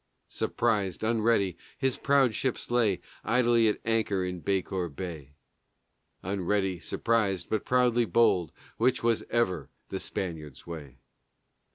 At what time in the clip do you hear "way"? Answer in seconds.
10.65-10.97